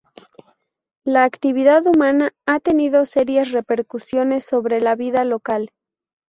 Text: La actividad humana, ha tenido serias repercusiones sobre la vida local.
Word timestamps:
La 1.03 1.25
actividad 1.25 1.85
humana, 1.85 2.33
ha 2.47 2.59
tenido 2.59 3.05
serias 3.05 3.51
repercusiones 3.51 4.43
sobre 4.43 4.81
la 4.81 4.95
vida 4.95 5.23
local. 5.25 5.69